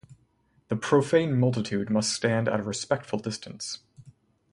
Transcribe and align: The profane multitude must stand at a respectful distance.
The 0.69 0.75
profane 0.75 1.39
multitude 1.39 1.91
must 1.91 2.11
stand 2.11 2.47
at 2.47 2.59
a 2.59 2.63
respectful 2.63 3.19
distance. 3.19 3.81